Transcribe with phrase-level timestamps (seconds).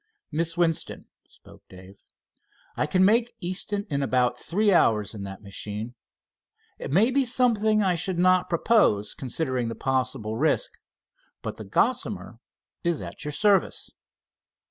[0.31, 1.99] "Miss Winston," spoke Dave,
[2.75, 5.93] "I can make Easton in about three hours in that machine.
[6.79, 10.71] It may be something I should not propose, considering the possible risk,
[11.43, 12.39] but the Gossamer
[12.83, 13.91] is at your service."